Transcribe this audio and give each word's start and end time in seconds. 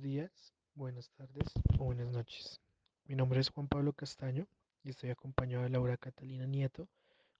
días, 0.00 0.54
buenas 0.74 1.10
tardes 1.10 1.52
o 1.78 1.84
buenas 1.84 2.08
noches. 2.08 2.58
Mi 3.04 3.14
nombre 3.14 3.38
es 3.40 3.50
Juan 3.50 3.68
Pablo 3.68 3.92
Castaño 3.92 4.46
y 4.82 4.90
estoy 4.90 5.10
acompañado 5.10 5.64
de 5.64 5.68
Laura 5.68 5.98
Catalina 5.98 6.46
Nieto, 6.46 6.88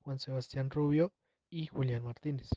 Juan 0.02 0.20
Sebastián 0.20 0.68
Rubio 0.68 1.10
y 1.48 1.68
Julián 1.68 2.04
Martínez. 2.04 2.50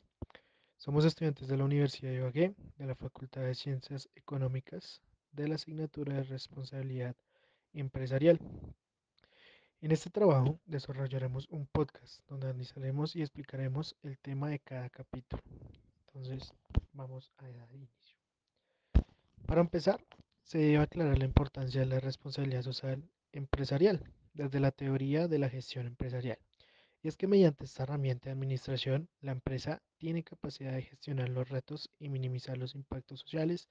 Somos 0.76 1.06
estudiantes 1.06 1.48
de 1.48 1.56
la 1.56 1.64
Universidad 1.64 2.10
de 2.10 2.18
Ibagué, 2.18 2.54
de 2.76 2.86
la 2.86 2.94
Facultad 2.94 3.42
de 3.42 3.54
Ciencias 3.54 4.10
Económicas, 4.14 5.00
de 5.32 5.48
la 5.48 5.54
asignatura 5.54 6.14
de 6.14 6.24
Responsabilidad 6.24 7.16
Empresarial. 7.72 8.38
En 9.80 9.90
este 9.90 10.10
trabajo 10.10 10.60
desarrollaremos 10.66 11.48
un 11.48 11.66
podcast 11.66 12.20
donde 12.28 12.48
analizaremos 12.48 13.16
y 13.16 13.22
explicaremos 13.22 13.96
el 14.02 14.18
tema 14.18 14.50
de 14.50 14.58
cada 14.58 14.90
capítulo. 14.90 15.42
Entonces, 16.06 16.52
vamos 16.92 17.32
a 17.38 17.48
dar 17.48 17.72
inicio. 17.72 18.23
Para 19.46 19.60
empezar, 19.60 20.02
se 20.42 20.58
debe 20.58 20.78
aclarar 20.78 21.18
la 21.18 21.26
importancia 21.26 21.80
de 21.80 21.86
la 21.86 22.00
responsabilidad 22.00 22.62
social 22.62 23.02
empresarial 23.32 24.02
desde 24.32 24.58
la 24.58 24.70
teoría 24.70 25.28
de 25.28 25.38
la 25.38 25.50
gestión 25.50 25.86
empresarial. 25.86 26.38
Y 27.02 27.08
es 27.08 27.16
que 27.16 27.26
mediante 27.26 27.64
esta 27.64 27.82
herramienta 27.82 28.26
de 28.26 28.32
administración, 28.32 29.10
la 29.20 29.32
empresa 29.32 29.82
tiene 29.98 30.24
capacidad 30.24 30.72
de 30.72 30.82
gestionar 30.82 31.28
los 31.28 31.50
retos 31.50 31.90
y 31.98 32.08
minimizar 32.08 32.56
los 32.56 32.74
impactos 32.74 33.20
sociales, 33.20 33.68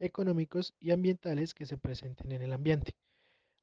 económicos 0.00 0.74
y 0.80 0.90
ambientales 0.90 1.54
que 1.54 1.66
se 1.66 1.78
presenten 1.78 2.32
en 2.32 2.42
el 2.42 2.52
ambiente, 2.52 2.96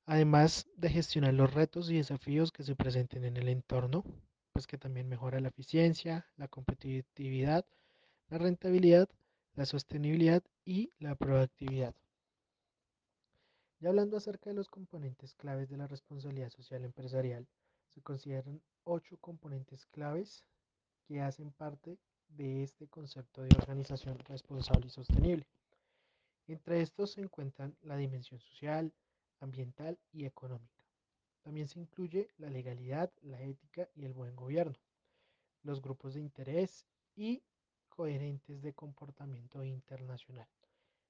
además 0.06 0.66
de 0.78 0.90
gestionar 0.90 1.34
los 1.34 1.54
retos 1.54 1.92
y 1.92 1.98
desafíos 1.98 2.54
que 2.54 2.64
se 2.64 2.76
presenten 2.76 3.26
en 3.26 3.36
el 3.36 3.50
entorno, 3.50 4.06
pues 4.54 4.66
que 4.66 4.78
también 4.78 5.10
mejora 5.10 5.42
la 5.42 5.50
eficiencia, 5.50 6.26
la 6.38 6.48
competitividad, 6.48 7.66
la 8.30 8.38
rentabilidad 8.38 9.10
la 9.60 9.66
sostenibilidad 9.66 10.42
y 10.64 10.94
la 11.00 11.16
proactividad. 11.16 11.94
Ya 13.82 13.90
hablando 13.90 14.16
acerca 14.16 14.50
de 14.50 14.56
los 14.56 14.70
componentes 14.70 15.34
claves 15.34 15.68
de 15.68 15.76
la 15.76 15.86
responsabilidad 15.86 16.50
social 16.50 16.86
empresarial, 16.86 17.46
se 17.90 18.02
consideran 18.02 18.62
ocho 18.86 19.18
componentes 19.18 19.86
claves 19.88 20.46
que 21.04 21.20
hacen 21.20 21.52
parte 21.52 21.98
de 22.30 22.64
este 22.64 22.88
concepto 22.88 23.42
de 23.42 23.50
organización 23.58 24.18
responsable 24.20 24.88
y 24.88 24.92
sostenible. 24.92 25.46
Entre 26.48 26.82
estos 26.82 27.12
se 27.12 27.20
encuentran 27.20 27.76
la 27.82 27.98
dimensión 27.98 28.40
social, 28.40 28.94
ambiental 29.42 30.00
y 30.14 30.24
económica. 30.24 30.86
También 31.42 31.68
se 31.68 31.82
incluye 31.82 32.30
la 32.38 32.50
legalidad, 32.50 33.12
la 33.24 33.42
ética 33.42 33.90
y 33.94 34.06
el 34.06 34.14
buen 34.14 34.38
gobierno, 34.38 34.80
los 35.64 35.82
grupos 35.82 36.14
de 36.14 36.22
interés 36.22 36.86
y 37.18 37.44
coherentes 38.00 38.62
de 38.62 38.72
comportamiento 38.72 39.62
internacional. 39.66 40.48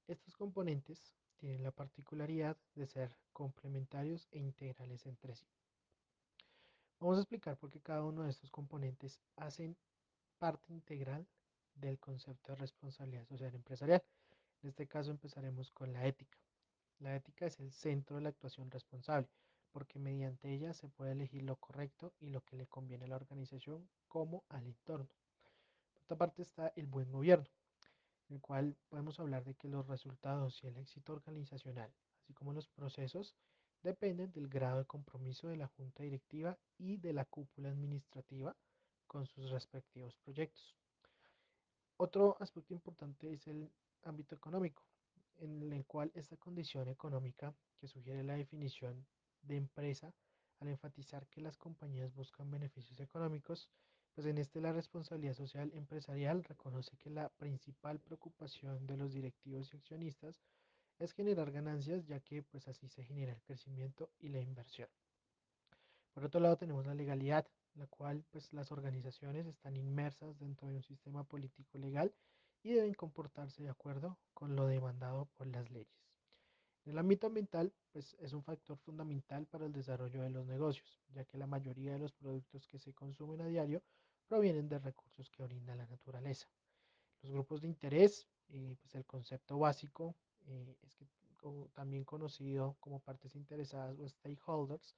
Estos 0.08 0.36
componentes 0.36 1.14
tienen 1.38 1.62
la 1.62 1.70
particularidad 1.70 2.58
de 2.74 2.88
ser 2.88 3.16
complementarios 3.32 4.28
e 4.32 4.40
integrales 4.40 5.06
entre 5.06 5.36
sí. 5.36 5.46
Vamos 7.00 7.18
a 7.18 7.22
explicar 7.22 7.58
por 7.58 7.70
qué 7.70 7.80
cada 7.80 8.04
uno 8.04 8.24
de 8.24 8.32
estos 8.32 8.50
componentes 8.50 9.20
hacen 9.36 9.78
parte 10.40 10.74
integral 10.74 11.28
del 11.76 12.00
concepto 12.00 12.54
de 12.54 12.56
responsabilidad 12.56 13.28
social 13.28 13.54
empresarial. 13.54 14.04
En 14.64 14.70
este 14.70 14.88
caso 14.88 15.12
empezaremos 15.12 15.70
con 15.70 15.94
la 15.94 16.08
ética. 16.08 16.40
La 16.98 17.16
ética 17.16 17.46
es 17.46 17.60
el 17.60 17.72
centro 17.72 18.16
de 18.16 18.24
la 18.24 18.30
actuación 18.30 18.72
responsable, 18.72 19.30
porque 19.72 20.00
mediante 20.00 20.52
ella 20.52 20.74
se 20.74 20.88
puede 20.88 21.12
elegir 21.12 21.44
lo 21.44 21.56
correcto 21.58 22.14
y 22.20 22.30
lo 22.30 22.42
que 22.42 22.56
le 22.56 22.66
conviene 22.66 23.06
a 23.06 23.10
la 23.10 23.18
organización 23.18 23.88
como 24.08 24.44
al 24.50 24.66
entorno 24.66 25.20
esta 26.10 26.18
parte 26.18 26.42
está 26.42 26.74
el 26.76 26.88
buen 26.88 27.12
gobierno, 27.12 27.46
en 28.30 28.38
el 28.38 28.42
cual 28.42 28.76
podemos 28.90 29.20
hablar 29.20 29.46
de 29.46 29.54
que 29.54 29.68
los 29.68 29.86
resultados 29.86 30.60
y 30.64 30.68
el 30.68 30.78
éxito 30.78 31.14
organizacional, 31.14 31.94
así 32.24 32.34
como 32.34 32.52
los 32.52 32.68
procesos, 32.68 33.36
dependen 33.84 34.32
del 34.32 34.48
grado 34.48 34.80
de 34.80 34.86
compromiso 34.86 35.50
de 35.50 35.58
la 35.58 35.68
junta 35.68 36.02
directiva 36.02 36.58
y 36.80 36.98
de 36.98 37.14
la 37.14 37.26
cúpula 37.26 37.70
administrativa 37.70 38.56
con 39.06 39.28
sus 39.28 39.52
respectivos 39.52 40.16
proyectos. 40.16 40.76
Otro 41.98 42.38
aspecto 42.40 42.74
importante 42.74 43.32
es 43.32 43.46
el 43.46 43.70
ámbito 44.04 44.34
económico, 44.34 44.82
en 45.38 45.72
el 45.72 45.86
cual 45.86 46.12
esta 46.16 46.38
condición 46.38 46.88
económica 46.88 47.54
que 47.78 47.88
sugiere 47.88 48.24
la 48.24 48.34
definición 48.34 49.06
de 49.44 49.58
empresa, 49.58 50.12
al 50.60 50.70
enfatizar 50.70 51.28
que 51.28 51.42
las 51.42 51.56
compañías 51.60 52.16
buscan 52.16 52.50
beneficios 52.50 53.00
económicos, 53.00 53.70
pues 54.20 54.28
en 54.28 54.38
este 54.38 54.60
la 54.60 54.74
responsabilidad 54.74 55.34
social 55.34 55.72
empresarial 55.74 56.44
reconoce 56.44 56.98
que 56.98 57.10
la 57.10 57.30
principal 57.30 58.02
preocupación 58.02 58.86
de 58.86 58.98
los 58.98 59.14
directivos 59.14 59.74
y 59.74 59.78
accionistas 59.78 60.36
es 60.98 61.14
generar 61.14 61.54
ganancias, 61.54 62.06
ya 62.06 62.20
que 62.20 62.44
pues 62.44 62.68
así 62.68 62.90
se 62.90 63.06
genera 63.06 63.32
el 63.32 63.42
crecimiento 63.44 64.10
y 64.20 64.28
la 64.28 64.42
inversión. 64.42 64.90
Por 66.14 66.26
otro 66.26 66.42
lado 66.42 66.58
tenemos 66.58 66.86
la 66.86 66.96
legalidad, 66.96 67.48
la 67.76 67.88
cual 67.88 68.26
pues 68.30 68.52
las 68.52 68.74
organizaciones 68.74 69.48
están 69.48 69.78
inmersas 69.78 70.38
dentro 70.38 70.68
de 70.68 70.76
un 70.76 70.84
sistema 70.84 71.24
político 71.24 71.78
legal 71.78 72.14
y 72.62 72.74
deben 72.74 72.96
comportarse 72.96 73.64
de 73.64 73.70
acuerdo 73.70 74.18
con 74.34 74.54
lo 74.54 74.68
demandado 74.68 75.30
por 75.38 75.48
las 75.48 75.72
leyes. 75.72 76.04
En 76.84 76.92
el 76.92 76.98
ámbito 76.98 77.28
ambiental, 77.28 77.72
pues 77.94 78.18
es 78.20 78.34
un 78.34 78.44
factor 78.44 78.78
fundamental 78.80 79.46
para 79.46 79.66
el 79.66 79.72
desarrollo 79.72 80.24
de 80.24 80.30
los 80.30 80.46
negocios, 80.46 81.00
ya 81.14 81.24
que 81.24 81.38
la 81.38 81.48
mayoría 81.48 81.94
de 81.94 82.00
los 82.00 82.12
productos 82.12 82.68
que 82.68 82.80
se 82.80 82.94
consumen 82.94 83.40
a 83.40 83.48
diario 83.48 83.82
provienen 84.30 84.70
de 84.70 84.78
recursos 84.80 85.30
que 85.32 85.44
brinda 85.44 85.76
la 85.76 85.88
naturaleza. 85.88 86.48
Los 87.24 87.32
grupos 87.32 87.62
de 87.62 87.68
interés, 87.68 88.28
eh, 88.50 88.76
pues 88.80 88.94
el 88.96 89.06
concepto 89.06 89.58
básico 89.58 90.16
eh, 90.46 90.78
es 90.84 90.94
que 90.94 91.06
también 91.74 92.04
conocido 92.04 92.76
como 92.80 93.00
partes 93.00 93.36
interesadas 93.36 93.98
o 93.98 94.08
stakeholders, 94.08 94.96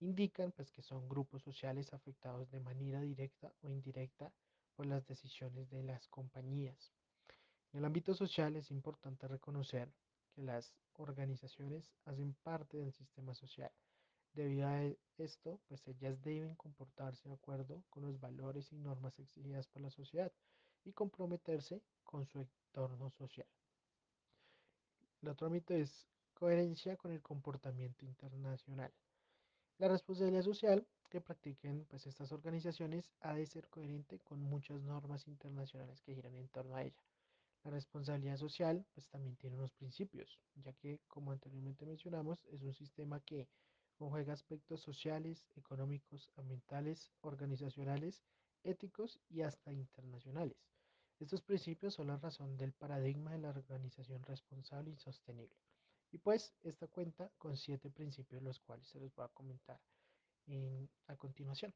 indican 0.00 0.52
pues 0.52 0.70
que 0.70 0.82
son 0.82 1.08
grupos 1.08 1.42
sociales 1.42 1.92
afectados 1.92 2.50
de 2.50 2.60
manera 2.60 3.00
directa 3.00 3.52
o 3.62 3.68
indirecta 3.68 4.32
por 4.76 4.86
las 4.86 5.06
decisiones 5.06 5.70
de 5.70 5.82
las 5.82 6.06
compañías. 6.08 6.92
En 7.72 7.80
el 7.80 7.84
ámbito 7.84 8.14
social 8.14 8.54
es 8.54 8.70
importante 8.70 9.26
reconocer 9.26 9.92
que 10.30 10.42
las 10.42 10.72
organizaciones 10.92 11.90
hacen 12.04 12.34
parte 12.42 12.76
del 12.76 12.92
sistema 12.92 13.34
social 13.34 13.72
Debido 14.32 14.68
a 14.68 14.84
e, 14.84 14.98
esto, 15.16 15.60
pues 15.68 15.86
ellas 15.88 16.20
deben 16.22 16.54
comportarse 16.54 17.28
de 17.28 17.34
acuerdo 17.34 17.84
con 17.90 18.04
los 18.04 18.20
valores 18.20 18.72
y 18.72 18.76
normas 18.76 19.18
exigidas 19.18 19.66
por 19.66 19.82
la 19.82 19.90
sociedad 19.90 20.32
y 20.84 20.92
comprometerse 20.92 21.82
con 22.04 22.24
su 22.26 22.38
entorno 22.38 23.10
social. 23.10 23.46
El 25.22 25.28
otro 25.30 25.50
mito 25.50 25.74
es 25.74 26.06
coherencia 26.34 26.96
con 26.96 27.10
el 27.10 27.20
comportamiento 27.20 28.04
internacional. 28.04 28.92
La 29.78 29.88
responsabilidad 29.88 30.42
social 30.42 30.86
que 31.08 31.20
practiquen 31.20 31.84
pues, 31.86 32.06
estas 32.06 32.30
organizaciones 32.32 33.10
ha 33.20 33.34
de 33.34 33.46
ser 33.46 33.68
coherente 33.68 34.20
con 34.20 34.40
muchas 34.40 34.80
normas 34.82 35.26
internacionales 35.26 36.00
que 36.02 36.14
giran 36.14 36.36
en 36.36 36.48
torno 36.48 36.76
a 36.76 36.84
ella. 36.84 37.02
La 37.64 37.70
responsabilidad 37.72 38.36
social 38.36 38.86
pues, 38.94 39.08
también 39.08 39.36
tiene 39.36 39.56
unos 39.56 39.72
principios, 39.72 40.38
ya 40.54 40.72
que 40.74 41.00
como 41.08 41.32
anteriormente 41.32 41.86
mencionamos 41.86 42.44
es 42.46 42.62
un 42.62 42.74
sistema 42.74 43.20
que 43.20 43.48
conjuega 43.98 44.32
aspectos 44.32 44.80
sociales, 44.80 45.44
económicos, 45.56 46.30
ambientales, 46.36 47.10
organizacionales, 47.20 48.22
éticos 48.62 49.20
y 49.28 49.42
hasta 49.42 49.72
internacionales. 49.72 50.56
Estos 51.18 51.42
principios 51.42 51.94
son 51.94 52.06
la 52.06 52.16
razón 52.16 52.56
del 52.56 52.72
paradigma 52.72 53.32
de 53.32 53.38
la 53.38 53.48
organización 53.48 54.22
responsable 54.22 54.92
y 54.92 54.96
sostenible. 54.96 55.56
Y 56.12 56.18
pues 56.18 56.54
esta 56.62 56.86
cuenta 56.86 57.30
con 57.38 57.56
siete 57.56 57.90
principios 57.90 58.42
los 58.42 58.60
cuales 58.60 58.86
se 58.86 59.00
los 59.00 59.14
voy 59.14 59.24
a 59.24 59.28
comentar 59.28 59.80
a 61.08 61.16
continuación. 61.16 61.74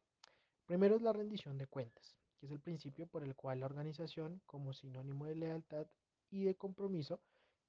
Primero 0.65 0.97
es 0.97 1.03
la 1.03 1.13
rendición 1.13 1.59
de 1.59 1.67
cuentas, 1.67 2.17
que 2.39 2.47
es 2.47 2.53
el 2.53 2.61
principio 2.61 3.07
por 3.07 3.25
el 3.25 3.35
cual 3.35 3.61
la 3.61 3.67
organización, 3.67 4.41
como 4.47 4.73
sinónimo 4.73 5.27
de 5.27 5.35
lealtad 5.35 5.87
y 6.31 6.45
de 6.45 6.55
compromiso, 6.55 7.21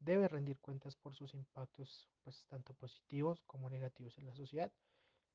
debe 0.04 0.28
rendir 0.28 0.60
cuentas 0.60 0.96
por 0.96 1.16
sus 1.16 1.34
impactos, 1.34 2.10
pues 2.24 2.44
tanto 2.48 2.74
positivos 2.74 3.42
como 3.46 3.70
negativos 3.70 4.18
en 4.18 4.26
la 4.26 4.36
sociedad. 4.36 4.72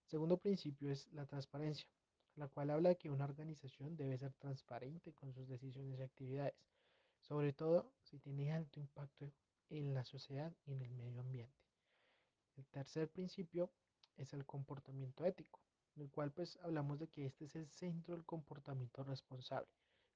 segundo 0.07 0.39
principio 0.39 0.91
es 0.91 1.07
la 1.13 1.27
transparencia, 1.27 1.87
la 2.37 2.49
cual 2.49 2.71
habla 2.71 2.91
de 2.91 2.97
que 2.97 3.11
una 3.11 3.25
organización 3.25 3.97
debe 3.97 4.19
ser 4.19 4.33
transparente 4.35 5.13
con 5.13 5.33
sus 5.33 5.49
decisiones 5.49 5.99
y 5.99 6.03
actividades, 6.03 6.55
sobre 7.21 7.53
todo 7.53 7.93
si 8.03 8.19
tiene 8.19 8.53
alto 8.53 8.81
impacto 8.81 9.33
en 9.71 9.95
la 9.95 10.05
sociedad 10.05 10.53
y 10.67 10.73
en 10.73 10.83
el 10.83 10.91
medio 10.95 11.21
ambiente. 11.21 11.59
El 12.57 12.67
tercer 12.67 13.09
principio 13.09 13.71
es 14.17 14.33
el 14.33 14.45
comportamiento 14.47 15.25
ético, 15.25 15.61
en 15.97 16.03
el 16.03 16.11
cual 16.11 16.33
pues 16.33 16.59
hablamos 16.63 16.99
de 16.99 17.09
que 17.09 17.27
este 17.27 17.45
es 17.45 17.57
el 17.57 17.69
centro 17.69 18.15
del 18.15 18.25
comportamiento 18.25 19.03
responsable. 19.05 19.69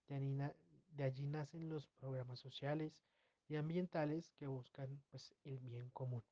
De, 0.08 0.52
de 0.96 1.04
allí 1.04 1.26
nacen 1.26 1.68
los 1.68 1.86
programas 1.88 2.38
sociales, 2.38 2.92
y 3.48 3.56
ambientales 3.56 4.30
que 4.32 4.46
buscan 4.46 5.02
pues, 5.10 5.34
el 5.44 5.58
bien 5.58 5.90
común. 5.90 6.22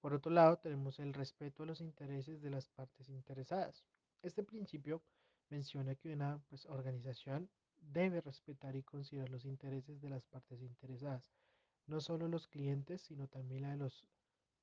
Por 0.00 0.14
otro 0.14 0.32
lado, 0.32 0.58
tenemos 0.58 0.98
el 0.98 1.14
respeto 1.14 1.62
a 1.62 1.66
los 1.66 1.80
intereses 1.80 2.42
de 2.42 2.50
las 2.50 2.68
partes 2.68 3.08
interesadas. 3.08 3.84
Este 4.22 4.42
principio 4.42 5.02
menciona 5.48 5.94
que 5.94 6.12
una 6.12 6.40
pues, 6.48 6.66
organización 6.66 7.48
debe 7.80 8.20
respetar 8.20 8.74
y 8.76 8.82
considerar 8.82 9.30
los 9.30 9.44
intereses 9.44 10.00
de 10.00 10.08
las 10.10 10.24
partes 10.24 10.60
interesadas, 10.62 11.30
no 11.86 12.00
solo 12.00 12.28
los 12.28 12.46
clientes, 12.46 13.02
sino 13.02 13.28
también 13.28 13.62
la 13.62 13.70
de 13.70 13.76
los 13.76 14.06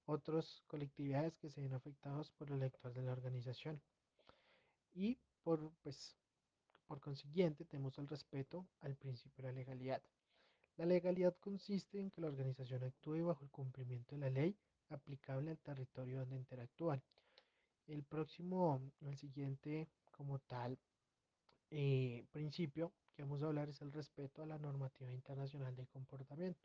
otras 0.05 0.63
colectividades 0.67 1.37
que 1.37 1.49
se 1.49 1.61
ven 1.61 1.73
afectados 1.73 2.31
por 2.31 2.51
el 2.51 2.63
actuar 2.63 2.93
de 2.93 3.03
la 3.03 3.11
organización. 3.11 3.81
Y 4.93 5.19
por, 5.43 5.71
pues, 5.83 6.17
por 6.87 6.99
consiguiente, 6.99 7.65
tenemos 7.65 7.97
el 7.99 8.07
respeto 8.07 8.67
al 8.81 8.95
principio 8.95 9.43
de 9.43 9.51
la 9.51 9.55
legalidad. 9.55 10.01
La 10.79 10.85
legalidad 10.85 11.35
consiste 11.41 11.99
en 11.99 12.09
que 12.09 12.21
la 12.21 12.27
organización 12.27 12.85
actúe 12.85 13.25
bajo 13.25 13.43
el 13.43 13.51
cumplimiento 13.51 14.15
de 14.15 14.21
la 14.21 14.29
ley 14.29 14.55
aplicable 14.87 15.51
al 15.51 15.59
territorio 15.59 16.19
donde 16.19 16.37
interactúan. 16.37 17.03
El 17.85 18.03
próximo, 18.03 18.79
el 19.01 19.17
siguiente 19.17 19.89
como 20.09 20.39
tal 20.39 20.79
eh, 21.69 22.25
principio 22.31 22.93
que 23.13 23.23
vamos 23.23 23.43
a 23.43 23.47
hablar 23.47 23.67
es 23.67 23.81
el 23.81 23.91
respeto 23.91 24.41
a 24.41 24.45
la 24.45 24.57
normativa 24.57 25.11
internacional 25.11 25.75
de 25.75 25.85
comportamiento. 25.85 26.63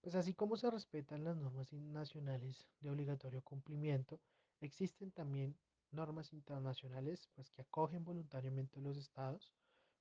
Pues 0.00 0.16
así 0.16 0.34
como 0.34 0.56
se 0.56 0.68
respetan 0.68 1.22
las 1.22 1.36
normas 1.36 1.72
nacionales 1.72 2.66
de 2.80 2.90
obligatorio 2.90 3.42
cumplimiento, 3.42 4.18
existen 4.60 5.12
también 5.12 5.56
normas 5.92 6.32
internacionales 6.32 7.28
pues, 7.36 7.52
que 7.52 7.62
acogen 7.62 8.04
voluntariamente 8.04 8.80
los 8.80 8.96
estados 8.96 9.52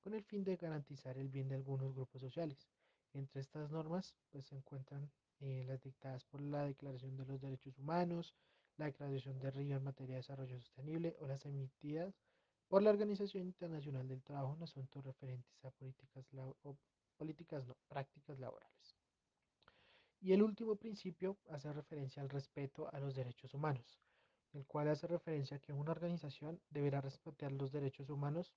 con 0.01 0.15
el 0.15 0.24
fin 0.24 0.44
de 0.44 0.56
garantizar 0.56 1.19
el 1.19 1.30
bien 1.30 1.48
de 1.48 1.53
algunos 1.53 1.94
grupos 1.94 2.21
sociales. 2.21 2.68
Entre 3.15 3.39
estas 3.39 3.71
normas 3.71 4.13
pues, 4.29 4.45
se 4.45 4.56
encuentran 4.56 5.09
eh, 5.39 5.63
las 5.65 5.81
dictadas 5.81 6.25
por 6.25 6.41
la 6.41 6.65
Declaración 6.65 7.15
de 7.15 7.25
los 7.25 7.39
Derechos 7.39 7.77
Humanos, 7.79 8.35
la 8.75 8.88
Declaración 8.88 9.39
de 9.39 9.51
Río 9.51 9.77
en 9.77 9.85
materia 9.85 10.15
de 10.15 10.19
desarrollo 10.21 10.59
sostenible 10.59 11.15
o 11.21 11.27
las 11.27 11.45
emitidas 11.45 12.13
por 12.67 12.83
la 12.83 12.89
Organización 12.89 13.44
Internacional 13.44 14.06
del 14.09 14.21
Trabajo 14.21 14.56
en 14.56 14.63
asuntos 14.63 15.06
referentes 15.06 15.63
a 15.63 15.71
políticas, 15.71 16.25
políticas 17.15 17.65
no, 17.65 17.77
prácticas 17.88 18.38
laborales. 18.38 18.97
Y 20.19 20.33
el 20.33 20.44
último 20.44 20.75
principio 20.75 21.38
hace 21.50 21.71
referencia 21.71 22.21
al 22.21 22.29
respeto 22.29 22.89
a 22.91 23.00
los 23.00 23.15
derechos 23.15 23.53
humanos, 23.53 23.97
el 24.51 24.65
cual 24.65 24.89
hace 24.89 25.07
referencia 25.07 25.56
a 25.56 25.62
que 25.62 25.71
una 25.71 25.91
organización 25.91 26.59
deberá 26.69 27.00
respetar 27.00 27.53
los 27.53 27.71
derechos 27.71 28.09
humanos 28.09 28.51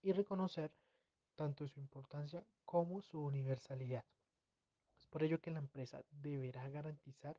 y 0.00 0.12
reconocer 0.12 0.70
tanto 1.34 1.66
su 1.66 1.80
importancia 1.80 2.44
como 2.74 3.00
su 3.02 3.20
universalidad. 3.20 4.04
Es 4.98 5.06
por 5.06 5.22
ello 5.22 5.40
que 5.40 5.52
la 5.52 5.60
empresa 5.60 6.02
deberá 6.10 6.68
garantizar 6.70 7.36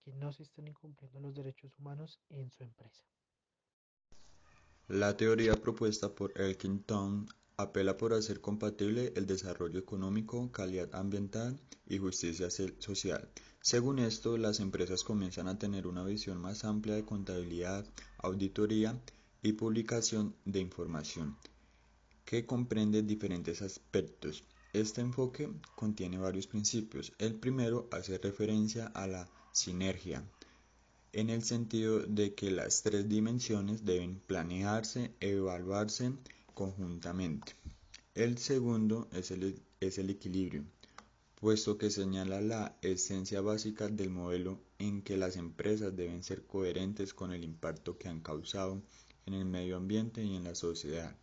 que 0.00 0.12
no 0.12 0.32
se 0.32 0.42
estén 0.42 0.66
incumpliendo 0.66 1.20
los 1.20 1.32
derechos 1.32 1.78
humanos 1.78 2.18
en 2.30 2.50
su 2.50 2.64
empresa. 2.64 3.04
La 4.88 5.16
teoría 5.16 5.54
propuesta 5.54 6.12
por 6.12 6.32
Elkington 6.36 7.28
apela 7.58 7.96
por 7.96 8.12
hacer 8.12 8.40
compatible 8.40 9.12
el 9.14 9.24
desarrollo 9.24 9.78
económico, 9.78 10.50
calidad 10.50 10.92
ambiental 10.96 11.60
y 11.86 11.98
justicia 11.98 12.50
social. 12.50 13.28
Según 13.60 14.00
esto, 14.00 14.36
las 14.36 14.58
empresas 14.58 15.04
comienzan 15.04 15.46
a 15.46 15.60
tener 15.60 15.86
una 15.86 16.02
visión 16.02 16.38
más 16.38 16.64
amplia 16.64 16.96
de 16.96 17.04
contabilidad, 17.04 17.86
auditoría 18.18 19.00
y 19.42 19.52
publicación 19.52 20.34
de 20.44 20.58
información, 20.58 21.36
que 22.24 22.44
comprende 22.46 23.04
diferentes 23.04 23.62
aspectos. 23.62 24.42
Este 24.74 25.02
enfoque 25.02 25.50
contiene 25.74 26.16
varios 26.16 26.46
principios. 26.46 27.12
El 27.18 27.34
primero 27.34 27.88
hace 27.90 28.16
referencia 28.16 28.86
a 28.86 29.06
la 29.06 29.28
sinergia, 29.52 30.24
en 31.12 31.28
el 31.28 31.44
sentido 31.44 31.98
de 32.00 32.34
que 32.34 32.50
las 32.50 32.82
tres 32.82 33.06
dimensiones 33.06 33.84
deben 33.84 34.18
planearse, 34.26 35.12
evaluarse 35.20 36.14
conjuntamente. 36.54 37.54
El 38.14 38.38
segundo 38.38 39.08
es 39.12 39.30
el, 39.30 39.60
es 39.80 39.98
el 39.98 40.08
equilibrio, 40.08 40.64
puesto 41.34 41.76
que 41.76 41.90
señala 41.90 42.40
la 42.40 42.74
esencia 42.80 43.42
básica 43.42 43.88
del 43.88 44.08
modelo 44.08 44.58
en 44.78 45.02
que 45.02 45.18
las 45.18 45.36
empresas 45.36 45.94
deben 45.94 46.22
ser 46.22 46.46
coherentes 46.46 47.12
con 47.12 47.34
el 47.34 47.44
impacto 47.44 47.98
que 47.98 48.08
han 48.08 48.20
causado 48.20 48.80
en 49.26 49.34
el 49.34 49.44
medio 49.44 49.76
ambiente 49.76 50.24
y 50.24 50.34
en 50.34 50.44
la 50.44 50.54
sociedad. 50.54 51.14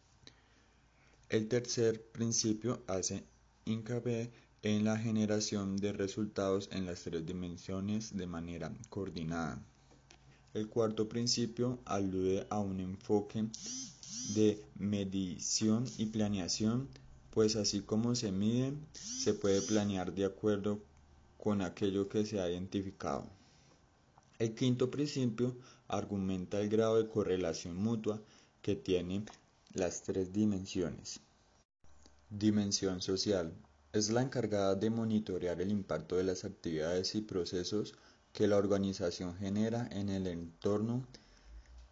El 1.29 1.47
tercer 1.47 2.03
principio 2.11 2.83
hace 2.85 3.23
hincapié 3.69 4.31
en 4.61 4.83
la 4.83 4.97
generación 4.97 5.77
de 5.77 5.93
resultados 5.93 6.69
en 6.71 6.85
las 6.85 7.03
tres 7.03 7.25
dimensiones 7.25 8.17
de 8.17 8.27
manera 8.27 8.73
coordinada. 8.89 9.63
El 10.53 10.67
cuarto 10.67 11.07
principio 11.07 11.79
alude 11.85 12.45
a 12.49 12.59
un 12.59 12.79
enfoque 12.79 13.45
de 14.33 14.61
medición 14.75 15.85
y 15.97 16.07
planeación, 16.07 16.89
pues 17.29 17.55
así 17.55 17.81
como 17.81 18.15
se 18.15 18.31
mide, 18.31 18.73
se 18.93 19.33
puede 19.33 19.61
planear 19.61 20.13
de 20.13 20.25
acuerdo 20.25 20.81
con 21.37 21.61
aquello 21.61 22.09
que 22.09 22.25
se 22.25 22.39
ha 22.39 22.49
identificado. 22.49 23.29
El 24.39 24.55
quinto 24.55 24.89
principio 24.89 25.55
argumenta 25.87 26.59
el 26.59 26.69
grado 26.69 27.01
de 27.01 27.09
correlación 27.09 27.75
mutua 27.75 28.21
que 28.61 28.75
tienen 28.75 29.25
las 29.73 30.01
tres 30.01 30.33
dimensiones. 30.33 31.21
Dimensión 32.31 33.01
social. 33.01 33.51
Es 33.91 34.11
la 34.11 34.21
encargada 34.21 34.75
de 34.75 34.91
monitorear 34.91 35.59
el 35.61 35.71
impacto 35.71 36.15
de 36.15 36.23
las 36.23 36.45
actividades 36.45 37.15
y 37.15 37.21
procesos 37.21 37.95
que 38.33 38.47
la 38.47 38.57
organización 38.57 39.35
genera 39.35 39.89
en 39.91 40.09
el 40.09 40.27
entorno 40.27 41.07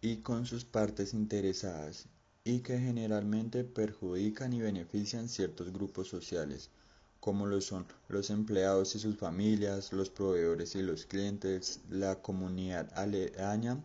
y 0.00 0.18
con 0.18 0.46
sus 0.46 0.64
partes 0.64 1.12
interesadas 1.12 2.06
y 2.44 2.60
que 2.60 2.78
generalmente 2.78 3.64
perjudican 3.64 4.52
y 4.52 4.60
benefician 4.60 5.28
ciertos 5.28 5.72
grupos 5.72 6.06
sociales, 6.06 6.70
como 7.18 7.46
lo 7.46 7.60
son 7.60 7.84
los 8.08 8.30
empleados 8.30 8.94
y 8.94 9.00
sus 9.00 9.16
familias, 9.16 9.92
los 9.92 10.08
proveedores 10.08 10.76
y 10.76 10.82
los 10.82 11.04
clientes, 11.04 11.80
la 11.90 12.22
comunidad 12.22 12.88
aledaña 12.94 13.82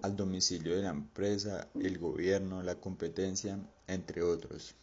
al 0.00 0.14
domicilio 0.14 0.76
de 0.76 0.82
la 0.82 0.90
empresa, 0.90 1.66
el 1.74 1.98
gobierno, 1.98 2.62
la 2.62 2.76
competencia, 2.76 3.58
entre 3.88 4.22
otros. 4.22 4.76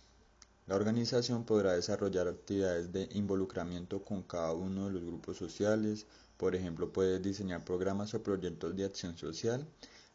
La 0.69 0.75
organización 0.75 1.45
podrá 1.45 1.73
desarrollar 1.73 2.27
actividades 2.27 2.91
de 2.91 3.09
involucramiento 3.13 4.03
con 4.05 4.21
cada 4.21 4.53
uno 4.53 4.85
de 4.85 4.91
los 4.91 5.03
grupos 5.03 5.35
sociales, 5.35 6.05
por 6.37 6.55
ejemplo, 6.55 6.93
puede 6.93 7.19
diseñar 7.19 7.65
programas 7.65 8.13
o 8.13 8.21
proyectos 8.21 8.75
de 8.75 8.85
acción 8.85 9.17
social 9.17 9.65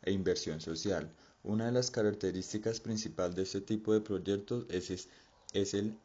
e 0.02 0.12
inversión 0.12 0.60
social. 0.60 1.10
Una 1.42 1.66
de 1.66 1.72
las 1.72 1.90
características 1.90 2.78
principales 2.78 3.34
de 3.34 3.42
este 3.42 3.62
tipo 3.62 3.92
de 3.94 4.00
proyectos 4.00 4.64
es, 4.68 5.08
es 5.52 5.74
el 5.74 5.98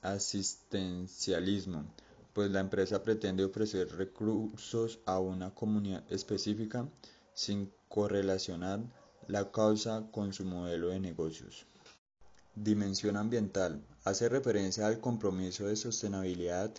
asistencialismo, 0.00 1.84
pues 2.32 2.50
la 2.50 2.60
empresa 2.60 3.02
pretende 3.02 3.44
ofrecer 3.44 3.94
recursos 3.94 5.00
a 5.04 5.20
una 5.20 5.54
comunidad 5.54 6.02
específica 6.10 6.88
sin 7.34 7.70
correlacionar 7.90 8.80
la 9.28 9.52
causa 9.52 10.08
con 10.12 10.32
su 10.32 10.46
modelo 10.46 10.88
de 10.88 10.98
negocios. 10.98 11.66
Dimensión 12.56 13.18
ambiental. 13.18 13.84
Hace 14.04 14.30
referencia 14.30 14.86
al 14.86 14.98
compromiso 14.98 15.66
de 15.66 15.76
sostenibilidad 15.76 16.72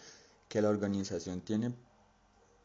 que 0.50 0.60
la 0.60 0.69
organización 0.69 1.41
tiene 1.41 1.72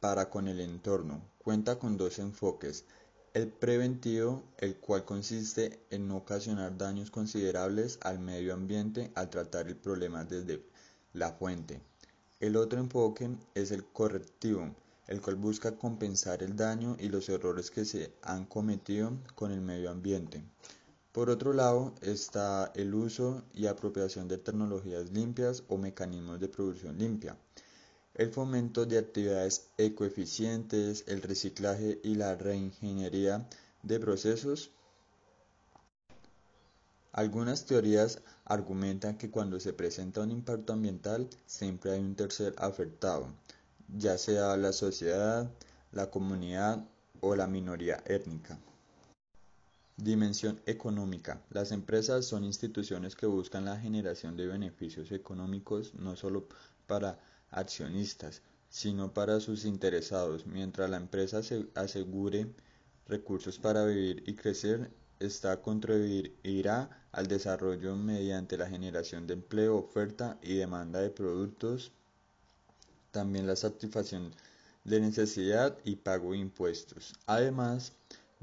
para 0.00 0.30
con 0.30 0.48
el 0.48 0.60
entorno. 0.60 1.20
Cuenta 1.36 1.78
con 1.78 1.98
dos 1.98 2.18
enfoques. 2.18 2.86
El 3.34 3.48
preventivo, 3.48 4.42
el 4.56 4.76
cual 4.76 5.04
consiste 5.04 5.78
en 5.90 6.08
no 6.08 6.16
ocasionar 6.16 6.78
daños 6.78 7.10
considerables 7.10 7.98
al 8.00 8.18
medio 8.18 8.54
ambiente 8.54 9.12
al 9.14 9.28
tratar 9.28 9.68
el 9.68 9.76
problema 9.76 10.24
desde 10.24 10.64
la 11.12 11.32
fuente. 11.32 11.82
El 12.40 12.56
otro 12.56 12.80
enfoque 12.80 13.28
es 13.54 13.72
el 13.72 13.84
correctivo, 13.84 14.74
el 15.06 15.20
cual 15.20 15.36
busca 15.36 15.76
compensar 15.76 16.42
el 16.42 16.56
daño 16.56 16.96
y 16.98 17.10
los 17.10 17.28
errores 17.28 17.70
que 17.70 17.84
se 17.84 18.10
han 18.22 18.46
cometido 18.46 19.12
con 19.34 19.52
el 19.52 19.60
medio 19.60 19.90
ambiente. 19.90 20.42
Por 21.12 21.28
otro 21.28 21.52
lado 21.52 21.94
está 22.00 22.72
el 22.74 22.94
uso 22.94 23.42
y 23.52 23.66
apropiación 23.66 24.28
de 24.28 24.38
tecnologías 24.38 25.10
limpias 25.10 25.62
o 25.68 25.76
mecanismos 25.76 26.40
de 26.40 26.48
producción 26.48 26.96
limpia, 26.98 27.36
el 28.14 28.30
fomento 28.30 28.86
de 28.86 28.96
actividades 28.96 29.68
ecoeficientes, 29.76 31.04
el 31.08 31.20
reciclaje 31.20 32.00
y 32.02 32.14
la 32.14 32.34
reingeniería 32.34 33.46
de 33.82 34.00
procesos. 34.00 34.70
Algunas 37.12 37.66
teorías 37.66 38.22
argumentan 38.46 39.18
que 39.18 39.30
cuando 39.30 39.60
se 39.60 39.74
presenta 39.74 40.22
un 40.22 40.30
impacto 40.30 40.72
ambiental 40.72 41.28
siempre 41.44 41.92
hay 41.92 42.00
un 42.00 42.14
tercer 42.14 42.54
afectado, 42.56 43.26
ya 43.98 44.16
sea 44.16 44.56
la 44.56 44.72
sociedad, 44.72 45.50
la 45.92 46.10
comunidad 46.10 46.86
o 47.20 47.36
la 47.36 47.46
minoría 47.46 48.02
étnica. 48.06 48.58
Dimensión 50.02 50.60
económica. 50.66 51.40
Las 51.50 51.70
empresas 51.70 52.26
son 52.26 52.42
instituciones 52.42 53.14
que 53.14 53.26
buscan 53.26 53.64
la 53.64 53.78
generación 53.78 54.36
de 54.36 54.48
beneficios 54.48 55.12
económicos 55.12 55.94
no 55.94 56.16
solo 56.16 56.48
para 56.88 57.20
accionistas, 57.50 58.42
sino 58.68 59.14
para 59.14 59.38
sus 59.38 59.64
interesados. 59.64 60.44
Mientras 60.44 60.90
la 60.90 60.96
empresa 60.96 61.40
asegure 61.76 62.52
recursos 63.06 63.58
para 63.60 63.84
vivir 63.86 64.24
y 64.26 64.34
crecer, 64.34 64.90
esta 65.20 65.62
contribuirá 65.62 67.06
al 67.12 67.28
desarrollo 67.28 67.94
mediante 67.94 68.58
la 68.58 68.68
generación 68.68 69.28
de 69.28 69.34
empleo, 69.34 69.76
oferta 69.76 70.36
y 70.42 70.54
demanda 70.54 71.00
de 71.00 71.10
productos 71.10 71.92
también 73.12 73.46
la 73.46 73.54
satisfacción 73.54 74.34
de 74.84 75.00
necesidad 75.00 75.78
y 75.84 75.94
pago 75.94 76.32
de 76.32 76.38
impuestos. 76.38 77.14
Además, 77.26 77.92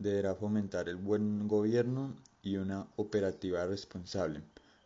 deberá 0.02 0.34
fomentar 0.36 0.90
el 0.90 0.96
buen 0.96 1.48
gobierno 1.48 2.16
y 2.42 2.58
una 2.58 2.88
operativa 2.96 3.66
responsable, 3.66 4.42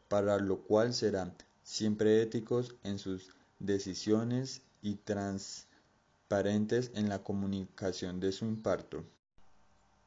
para 0.08 0.38
lo 0.40 0.60
cual 0.60 0.94
serán 0.94 1.34
siempre 1.64 2.22
éticos 2.22 2.76
en 2.84 3.00
sus 3.00 3.30
decisiones 3.60 4.62
y 4.82 4.96
transparentes 4.96 6.92
en 6.96 7.10
la 7.10 7.24
comunicación 7.24 8.20
de 8.20 8.32
su 8.32 8.46
impacto. 8.46 9.04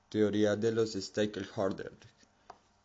Teoría 0.09 0.57
de 0.57 0.73
los 0.73 0.93
stakeholders. 0.95 1.97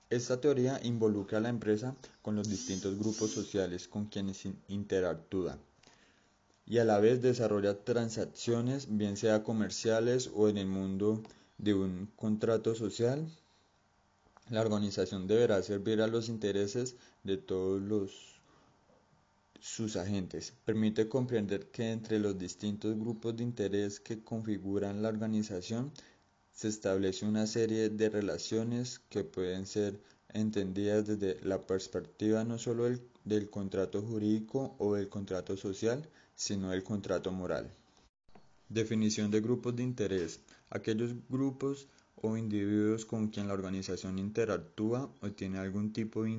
Esta 0.10 0.40
teoría 0.42 0.80
involucra 0.84 1.38
a 1.38 1.42
la 1.42 1.50
empresa 1.50 1.96
con 2.22 2.36
los 2.36 2.50
distintos 2.50 2.98
grupos 3.00 3.32
sociales 3.32 3.88
con 3.88 4.06
quienes 4.06 4.46
interactúa 4.68 5.58
y 6.66 6.78
a 6.78 6.86
la 6.86 7.00
vez 7.00 7.22
desarrolla 7.22 7.84
transacciones, 7.84 8.88
bien 8.90 9.18
sea 9.18 9.44
comerciales 9.44 10.30
o 10.34 10.48
en 10.48 10.58
el 10.58 10.68
mundo 10.68 11.22
de 11.62 11.76
un 11.76 12.10
contrato 12.16 12.76
social. 12.76 13.28
La 14.50 14.62
organización 14.62 15.28
deberá 15.28 15.62
servir 15.62 16.02
a 16.02 16.08
los 16.08 16.28
intereses 16.28 16.96
de 17.24 17.38
todos 17.38 17.82
los, 17.82 18.42
sus 19.60 19.96
agentes. 19.96 20.54
Permite 20.66 21.08
comprender 21.08 21.70
que 21.70 21.92
entre 21.92 22.20
los 22.20 22.38
distintos 22.38 22.98
grupos 22.98 23.38
de 23.38 23.44
interés 23.44 24.00
que 24.00 24.24
configuran 24.24 25.02
la 25.04 25.10
organización 25.10 25.92
se 26.52 26.68
establece 26.68 27.26
una 27.26 27.48
serie 27.48 27.90
de 27.90 28.10
relaciones 28.10 29.00
que 29.10 29.24
pueden 29.24 29.66
ser 29.66 30.00
entendidas 30.34 31.06
desde 31.06 31.40
la 31.46 31.66
perspectiva 31.66 32.44
no 32.44 32.58
solo 32.58 32.86
del, 32.86 33.02
del 33.24 33.50
contrato 33.50 34.02
jurídico 34.02 34.76
o 34.80 34.96
del 34.96 35.10
contrato 35.10 35.56
social, 35.56 36.10
sino 36.36 36.72
del 36.72 36.84
contrato 36.84 37.32
moral. 37.32 37.72
Definición 38.68 39.30
de 39.30 39.42
grupos 39.42 39.76
de 39.76 39.84
interés. 39.84 40.40
Aquellos 40.72 41.14
grupos 41.30 41.90
o 42.16 42.38
individuos 42.38 43.06
con 43.06 43.28
quien 43.28 43.48
la 43.48 43.54
organización 43.54 44.18
interactúa 44.20 45.14
o 45.22 45.32
tiene 45.32 45.60
algún 45.60 45.92
tipo 45.92 46.24
de 46.24 46.32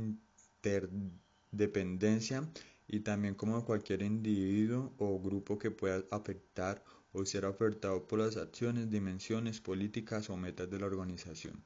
interdependencia 0.62 2.48
y 2.88 3.00
también 3.00 3.34
como 3.34 3.64
cualquier 3.64 4.00
individuo 4.02 4.94
o 4.98 5.20
grupo 5.20 5.58
que 5.58 5.70
pueda 5.70 6.02
afectar 6.10 6.82
o 7.12 7.26
ser 7.26 7.44
afectado 7.44 8.08
por 8.08 8.20
las 8.20 8.38
acciones, 8.38 8.90
dimensiones, 8.90 9.60
políticas 9.60 10.30
o 10.30 10.36
metas 10.36 10.70
de 10.70 10.78
la 10.78 10.86
organización. 10.86 11.62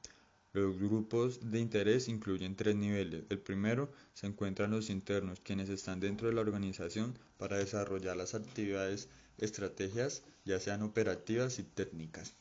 Los 0.51 0.77
grupos 0.77 1.39
de 1.51 1.59
interés 1.59 2.09
incluyen 2.09 2.55
tres 2.55 2.75
niveles. 2.75 3.23
El 3.29 3.39
primero 3.39 3.91
se 4.13 4.27
encuentran 4.27 4.71
los 4.71 4.89
internos, 4.89 5.39
quienes 5.39 5.69
están 5.69 5.99
dentro 6.01 6.27
de 6.27 6.33
la 6.33 6.41
organización 6.41 7.17
para 7.37 7.57
desarrollar 7.57 8.17
las 8.17 8.33
actividades, 8.33 9.07
estrategias, 9.37 10.23
ya 10.43 10.59
sean 10.59 10.81
operativas 10.81 11.59
y 11.59 11.63
técnicas. 11.63 12.35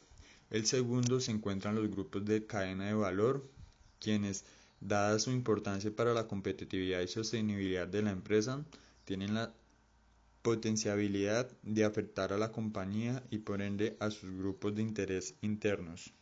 El 0.51 0.67
segundo 0.67 1.21
se 1.21 1.33
encuentran 1.33 1.75
los 1.75 1.91
grupos 1.91 2.25
de 2.25 2.47
cadena 2.47 2.87
de 2.87 2.95
valor, 2.95 3.49
quienes, 3.99 4.45
dada 4.81 5.19
su 5.19 5.31
importancia 5.31 5.95
para 5.95 6.15
la 6.15 6.29
competitividad 6.29 7.01
y 7.01 7.09
sostenibilidad 7.09 7.89
de 7.89 8.03
la 8.03 8.13
empresa, 8.13 8.65
tienen 9.05 9.35
la 9.35 9.53
potencialidad 10.43 11.51
de 11.63 11.85
afectar 11.85 12.33
a 12.33 12.39
la 12.39 12.53
compañía 12.53 13.25
y 13.31 13.39
por 13.39 13.63
ende 13.63 13.97
a 13.99 14.11
sus 14.11 14.31
grupos 14.31 14.77
de 14.77 14.83
interés 14.83 15.35
internos. 15.41 16.13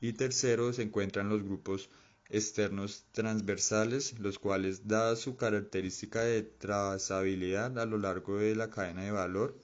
Y 0.00 0.14
tercero 0.14 0.72
se 0.72 0.82
encuentran 0.82 1.28
los 1.28 1.42
grupos 1.42 1.90
externos 2.30 3.04
transversales, 3.12 4.18
los 4.18 4.38
cuales, 4.38 4.88
dada 4.88 5.16
su 5.16 5.36
característica 5.36 6.22
de 6.22 6.42
trazabilidad 6.42 7.78
a 7.78 7.84
lo 7.84 7.98
largo 7.98 8.38
de 8.38 8.56
la 8.56 8.70
cadena 8.70 9.04
de 9.04 9.10
valor, 9.10 9.58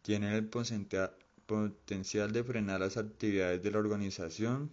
tienen 0.00 0.32
el 0.32 0.46
potencial 1.48 2.30
de 2.30 2.44
frenar 2.44 2.80
las 2.80 2.98
actividades 2.98 3.62
de 3.62 3.70
la 3.70 3.78
organización, 3.78 4.70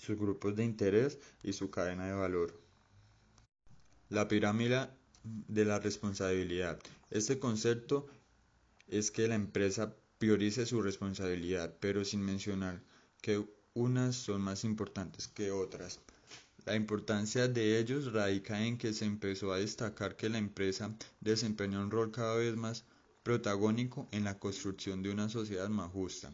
sus 0.00 0.16
grupos 0.16 0.54
de 0.54 0.64
interés 0.64 1.18
y 1.42 1.52
su 1.52 1.68
cadena 1.70 2.06
de 2.06 2.14
valor. 2.14 2.62
La 4.08 4.28
pirámide 4.28 4.88
de 5.24 5.64
la 5.64 5.80
responsabilidad. 5.80 6.78
Este 7.10 7.40
concepto 7.40 8.06
es 8.86 9.10
que 9.10 9.26
la 9.26 9.34
empresa 9.34 9.96
priorice 10.18 10.64
su 10.64 10.80
responsabilidad, 10.80 11.74
pero 11.80 12.04
sin 12.04 12.22
mencionar 12.22 12.80
que 13.20 13.44
unas 13.74 14.14
son 14.14 14.42
más 14.42 14.62
importantes 14.62 15.26
que 15.26 15.50
otras. 15.50 15.98
La 16.66 16.76
importancia 16.76 17.48
de 17.48 17.80
ellos 17.80 18.12
radica 18.12 18.64
en 18.64 18.78
que 18.78 18.92
se 18.92 19.06
empezó 19.06 19.52
a 19.52 19.58
destacar 19.58 20.16
que 20.16 20.28
la 20.28 20.38
empresa 20.38 20.94
desempeña 21.20 21.80
un 21.80 21.90
rol 21.90 22.12
cada 22.12 22.36
vez 22.36 22.54
más 22.54 22.84
protagónico 23.24 24.06
en 24.12 24.22
la 24.22 24.38
construcción 24.38 25.02
de 25.02 25.10
una 25.10 25.28
sociedad 25.28 25.68
más 25.70 25.90
justa. 25.90 26.30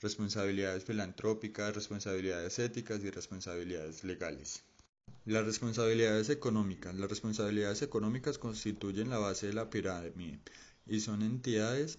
Responsabilidades 0.00 0.84
filantrópicas, 0.84 1.74
responsabilidades 1.74 2.58
éticas 2.58 3.04
y 3.04 3.10
responsabilidades 3.10 4.02
legales. 4.02 4.62
Las 5.26 5.44
responsabilidades 5.44 6.30
económicas. 6.30 6.94
Las 6.94 7.10
responsabilidades 7.10 7.82
económicas 7.82 8.38
constituyen 8.38 9.10
la 9.10 9.18
base 9.18 9.48
de 9.48 9.52
la 9.52 9.68
pirámide 9.68 10.40
y 10.86 11.00
son 11.00 11.22
entidades 11.22 11.98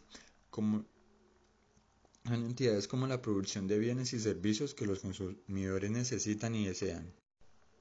como 0.50 0.86
son 2.26 2.46
entidades 2.46 2.88
como 2.88 3.08
la 3.08 3.22
producción 3.22 3.68
de 3.68 3.80
bienes 3.80 4.14
y 4.14 4.20
servicios 4.20 4.74
que 4.74 4.86
los 4.86 5.00
consumidores 5.00 5.92
necesitan 5.92 6.56
y 6.56 6.66
desean. 6.66 7.14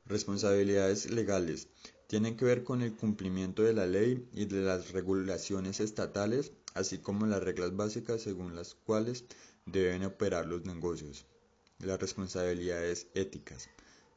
Responsabilidades 0.07 1.11
legales. 1.11 1.69
Tienen 2.11 2.37
que 2.37 2.45
ver 2.45 2.65
con 2.65 2.83
el 2.83 2.97
cumplimiento 2.97 3.63
de 3.63 3.73
la 3.73 3.87
ley 3.87 4.29
y 4.33 4.47
de 4.47 4.63
las 4.63 4.91
regulaciones 4.91 5.79
estatales, 5.79 6.51
así 6.75 6.99
como 6.99 7.25
las 7.25 7.41
reglas 7.41 7.77
básicas 7.77 8.21
según 8.21 8.57
las 8.57 8.75
cuales 8.75 9.25
deben 9.65 10.03
operar 10.03 10.45
los 10.47 10.65
negocios. 10.65 11.25
Las 11.79 12.01
responsabilidades 12.01 13.07
éticas. 13.15 13.69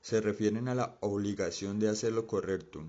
Se 0.02 0.22
refieren 0.22 0.70
a 0.70 0.74
la 0.74 0.98
obligación 1.02 1.80
de 1.80 1.90
hacer 1.90 2.14
lo 2.14 2.26
correcto, 2.26 2.84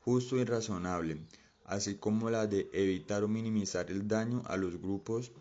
justo 0.00 0.36
y 0.36 0.44
razonable, 0.44 1.16
así 1.64 1.94
como 1.94 2.28
la 2.28 2.46
de 2.46 2.68
evitar 2.74 3.24
o 3.24 3.28
minimizar 3.28 3.90
el 3.90 4.06
daño 4.06 4.42
a 4.48 4.58
los 4.58 4.78
grupos 4.82 5.32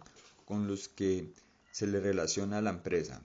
con 0.45 0.67
los 0.67 0.87
que 0.87 1.33
se 1.69 1.85
le 1.85 1.99
relaciona 1.99 2.59
a 2.59 2.61
la 2.61 2.69
empresa. 2.69 3.21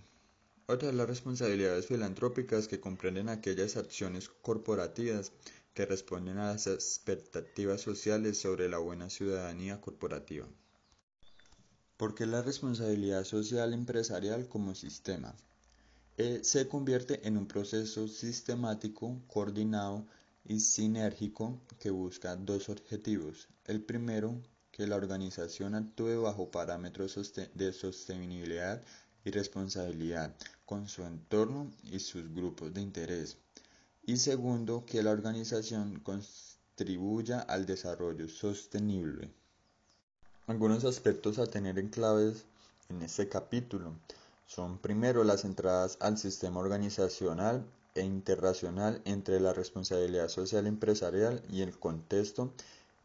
Otras 0.67 0.95
las 0.95 1.09
responsabilidades 1.09 1.87
filantrópicas 1.87 2.69
que 2.69 2.79
comprenden 2.79 3.29
aquellas 3.29 3.77
acciones 3.77 4.29
corporativas 4.29 5.33
que 5.75 5.87
responden 5.87 6.39
a 6.39 6.53
las 6.53 6.67
expectativas 6.67 7.81
sociales 7.81 8.39
sobre 8.39 8.69
la 8.69 8.79
buena 8.79 9.11
ciudadanía 9.11 9.81
corporativa. 9.81 10.49
¿Por 11.97 12.15
qué 12.15 12.27
la 12.27 12.43
responsabilidad 12.43 13.25
social 13.25 13.75
empresarial 13.75 14.49
como 14.49 14.75
sistema? 14.75 15.35
Eh, 16.17 16.41
se 16.43 16.69
convierte 16.69 17.27
en 17.27 17.37
un 17.37 17.47
proceso 17.47 18.09
sistemático, 18.09 19.23
coordinado 19.27 20.07
y 20.45 20.61
sinérgico 20.61 21.61
que 21.79 21.91
busca 21.91 22.37
dos 22.37 22.69
objetivos. 22.69 23.49
El 23.65 23.83
primero, 23.83 24.41
que 24.71 24.87
la 24.87 24.97
organización 24.97 25.75
actúe 25.75 26.21
bajo 26.21 26.50
parámetros 26.50 27.19
de 27.55 27.73
sostenibilidad 27.73 28.83
y 29.25 29.31
responsabilidad 29.31 30.35
con 30.65 30.89
su 30.89 31.05
entorno 31.05 31.71
y 31.83 31.99
sus 32.00 32.33
grupos 32.35 32.73
de 32.73 32.81
interés. 32.81 33.37
Y 34.02 34.16
segundo, 34.16 34.85
que 34.87 35.02
la 35.02 35.11
organización 35.11 36.00
contribuya 36.00 37.40
al 37.40 37.66
desarrollo 37.66 38.28
sostenible. 38.28 39.30
Algunos 40.47 40.85
aspectos 40.85 41.38
a 41.38 41.47
tener 41.47 41.78
en 41.78 41.88
claves 41.88 42.45
en 42.88 43.02
este 43.02 43.28
capítulo 43.28 43.95
son 44.47 44.78
primero 44.78 45.23
las 45.23 45.45
entradas 45.45 45.97
al 46.00 46.19
sistema 46.19 46.59
organizacional 46.59 47.64
e 47.95 48.02
internacional 48.02 49.00
entre 49.04 49.38
la 49.38 49.52
responsabilidad 49.52 50.28
social 50.28 50.66
empresarial 50.66 51.42
y 51.49 51.62
el 51.62 51.78
contexto 51.78 52.52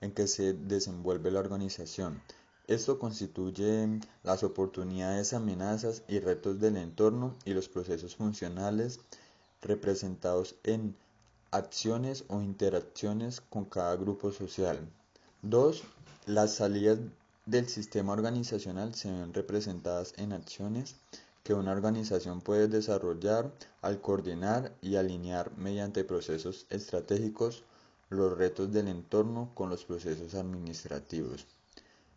en 0.01 0.11
que 0.11 0.27
se 0.27 0.53
desenvuelve 0.53 1.29
la 1.29 1.39
organización. 1.39 2.21
Esto 2.67 2.97
constituye 2.97 3.99
las 4.23 4.41
oportunidades, 4.43 5.33
amenazas 5.33 6.01
y 6.07 6.19
retos 6.19 6.59
del 6.59 6.77
entorno 6.77 7.35
y 7.45 7.53
los 7.53 7.69
procesos 7.69 8.15
funcionales 8.15 8.99
representados 9.65 10.55
en 10.63 10.95
acciones 11.51 12.23
o 12.27 12.41
interacciones 12.41 13.41
con 13.41 13.65
cada 13.65 13.95
grupo 13.95 14.31
social. 14.31 14.79
2. 15.41 15.83
Las 16.27 16.53
salidas 16.55 16.99
del 17.45 17.67
sistema 17.67 18.13
organizacional 18.13 18.95
se 18.95 19.11
ven 19.11 19.33
representadas 19.33 20.13
en 20.17 20.33
acciones 20.33 20.95
que 21.43 21.53
una 21.53 21.71
organización 21.71 22.41
puede 22.41 22.67
desarrollar 22.67 23.51
al 23.83 24.01
coordinar 24.01 24.73
y 24.81 24.95
alinear 24.95 25.55
mediante 25.57 26.03
procesos 26.03 26.65
estratégicos 26.71 27.63
los 28.09 28.35
retos 28.35 28.73
del 28.73 28.87
entorno 28.87 29.51
con 29.53 29.69
los 29.69 29.85
procesos 29.85 30.33
administrativos. 30.33 31.45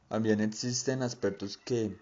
También 0.09 0.41
existen 0.41 1.03
aspectos 1.03 1.59
que 1.59 1.95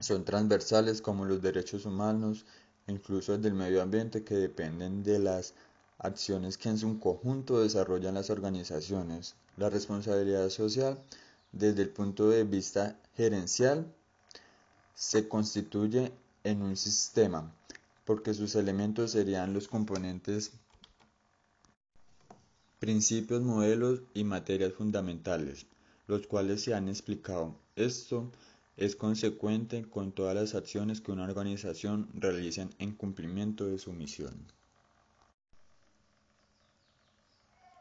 son 0.00 0.24
transversales 0.24 1.02
como 1.02 1.26
los 1.26 1.42
derechos 1.42 1.84
humanos 1.84 2.46
incluso 2.88 3.34
el 3.34 3.42
del 3.42 3.54
medio 3.54 3.80
ambiente 3.80 4.24
que 4.24 4.34
dependen 4.34 5.02
de 5.04 5.18
las 5.18 5.54
acciones 5.98 6.58
que 6.58 6.68
en 6.68 6.78
su 6.78 6.98
conjunto 6.98 7.60
desarrollan 7.60 8.14
las 8.14 8.30
organizaciones. 8.30 9.34
La 9.56 9.70
responsabilidad 9.70 10.48
social 10.50 10.98
desde 11.52 11.82
el 11.82 11.90
punto 11.90 12.28
de 12.28 12.44
vista 12.44 12.98
gerencial, 13.16 13.92
se 14.94 15.28
constituye 15.28 16.12
en 16.44 16.62
un 16.62 16.76
sistema, 16.76 17.52
porque 18.04 18.34
sus 18.34 18.54
elementos 18.54 19.12
serían 19.12 19.54
los 19.54 19.68
componentes, 19.68 20.52
principios, 22.78 23.42
modelos 23.42 24.02
y 24.14 24.24
materias 24.24 24.72
fundamentales, 24.72 25.66
los 26.06 26.26
cuales 26.26 26.62
se 26.62 26.74
han 26.74 26.88
explicado. 26.88 27.56
Esto 27.76 28.30
es 28.78 28.94
consecuente 28.94 29.84
con 29.84 30.12
todas 30.12 30.36
las 30.36 30.54
acciones 30.54 31.00
que 31.00 31.10
una 31.10 31.24
organización 31.24 32.08
realiza 32.14 32.68
en 32.78 32.94
cumplimiento 32.94 33.66
de 33.66 33.78
su 33.78 33.92
misión. 33.92 34.46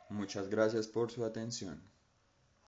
Muchas 0.09 0.49
gracias 0.49 0.87
por 0.87 1.11
su 1.11 1.23
atención. 1.23 1.83